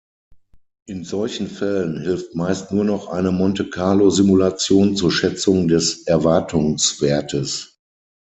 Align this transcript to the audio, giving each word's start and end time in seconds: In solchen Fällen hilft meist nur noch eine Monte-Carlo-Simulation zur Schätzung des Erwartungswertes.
In 0.87 1.03
solchen 1.03 1.45
Fällen 1.47 1.99
hilft 2.01 2.33
meist 2.33 2.71
nur 2.71 2.83
noch 2.83 3.09
eine 3.09 3.31
Monte-Carlo-Simulation 3.31 4.95
zur 4.95 5.11
Schätzung 5.11 5.67
des 5.67 6.07
Erwartungswertes. 6.07 7.79